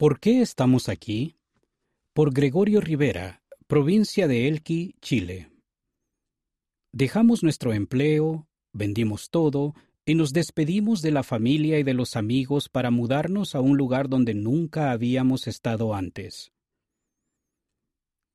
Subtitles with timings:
[0.00, 1.36] ¿Por qué estamos aquí?
[2.14, 5.50] Por Gregorio Rivera, provincia de Elqui, Chile.
[6.90, 9.74] Dejamos nuestro empleo, vendimos todo
[10.06, 14.08] y nos despedimos de la familia y de los amigos para mudarnos a un lugar
[14.08, 16.50] donde nunca habíamos estado antes.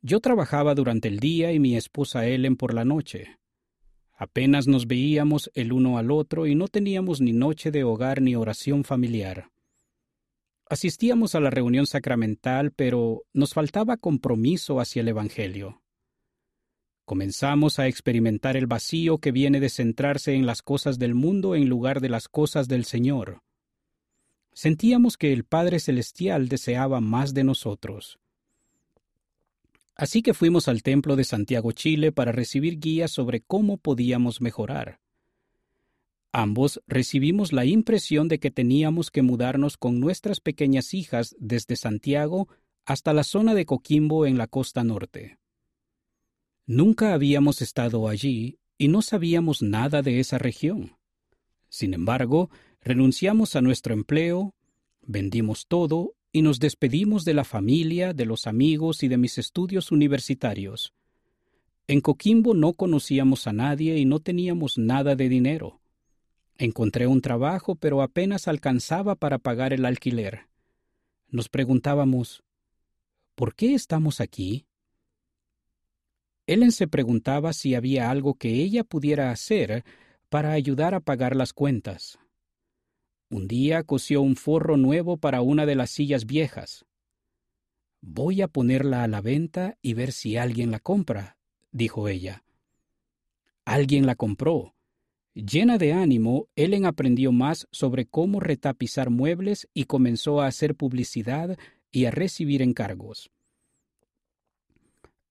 [0.03, 3.39] Yo trabajaba durante el día y mi esposa Ellen por la noche.
[4.13, 8.35] Apenas nos veíamos el uno al otro y no teníamos ni noche de hogar ni
[8.35, 9.49] oración familiar.
[10.67, 15.83] Asistíamos a la reunión sacramental, pero nos faltaba compromiso hacia el Evangelio.
[17.05, 21.69] Comenzamos a experimentar el vacío que viene de centrarse en las cosas del mundo en
[21.69, 23.43] lugar de las cosas del Señor.
[24.53, 28.17] Sentíamos que el Padre Celestial deseaba más de nosotros.
[29.95, 34.99] Así que fuimos al Templo de Santiago, Chile, para recibir guías sobre cómo podíamos mejorar.
[36.37, 42.49] Ambos recibimos la impresión de que teníamos que mudarnos con nuestras pequeñas hijas desde Santiago
[42.83, 45.39] hasta la zona de Coquimbo en la costa norte.
[46.65, 50.97] Nunca habíamos estado allí y no sabíamos nada de esa región.
[51.69, 52.49] Sin embargo,
[52.81, 54.53] renunciamos a nuestro empleo,
[55.03, 59.89] vendimos todo y nos despedimos de la familia, de los amigos y de mis estudios
[59.89, 60.93] universitarios.
[61.87, 65.79] En Coquimbo no conocíamos a nadie y no teníamos nada de dinero.
[66.57, 70.47] Encontré un trabajo, pero apenas alcanzaba para pagar el alquiler.
[71.27, 72.43] Nos preguntábamos,
[73.35, 74.65] ¿por qué estamos aquí?
[76.47, 79.83] Ellen se preguntaba si había algo que ella pudiera hacer
[80.29, 82.19] para ayudar a pagar las cuentas.
[83.29, 86.85] Un día cosió un forro nuevo para una de las sillas viejas.
[88.01, 91.37] Voy a ponerla a la venta y ver si alguien la compra,
[91.71, 92.43] dijo ella.
[93.65, 94.74] Alguien la compró.
[95.35, 101.57] Llena de ánimo, Ellen aprendió más sobre cómo retapizar muebles y comenzó a hacer publicidad
[101.91, 103.29] y a recibir encargos.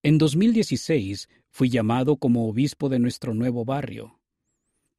[0.02, 4.20] En 2016 fui llamado como obispo de nuestro nuevo barrio.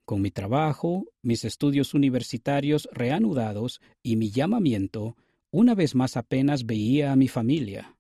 [0.05, 5.15] Con mi trabajo, mis estudios universitarios reanudados y mi llamamiento,
[5.51, 7.95] una vez más apenas veía a mi familia.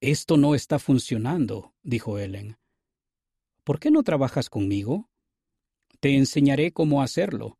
[0.00, 2.56] Esto no está funcionando, dijo Ellen.
[3.68, 5.10] ¿Por qué no trabajas conmigo?
[6.00, 7.58] Te enseñaré cómo hacerlo.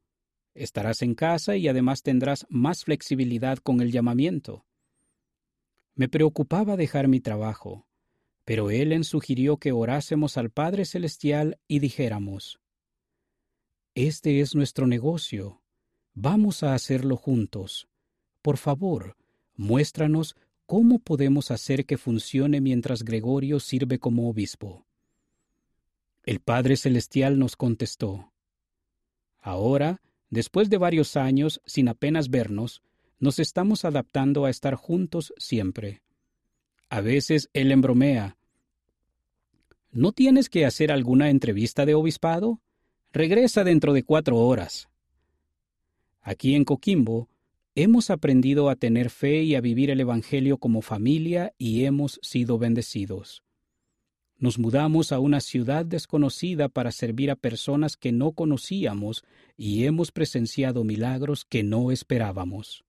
[0.55, 4.65] Estarás en casa y además tendrás más flexibilidad con el llamamiento.
[5.95, 7.87] Me preocupaba dejar mi trabajo.
[8.47, 12.59] Pero Ellen sugirió que orásemos al Padre Celestial y dijéramos,
[13.95, 15.61] Este es nuestro negocio.
[16.15, 17.87] Vamos a hacerlo juntos.
[18.41, 19.15] Por favor,
[19.57, 24.88] muéstranos cómo podemos hacer que funcione mientras Gregorio sirve como obispo.
[26.29, 28.35] El Padre Celestial nos contestó,
[29.41, 32.83] Ahora, después de varios años sin apenas vernos,
[33.19, 36.03] nos estamos adaptando a estar juntos siempre.
[36.91, 38.37] A veces él embromea,
[39.91, 42.61] ¿No tienes que hacer alguna entrevista de obispado?
[43.11, 44.91] Regresa dentro de cuatro horas.
[46.21, 47.31] Aquí en Coquimbo
[47.75, 52.59] hemos aprendido a tener fe y a vivir el Evangelio como familia y hemos sido
[52.59, 53.43] bendecidos.
[54.39, 59.25] Nos mudamos a una ciudad desconocida para servir a personas que no conocíamos
[59.57, 62.85] y hemos presenciado milagros que no esperábamos.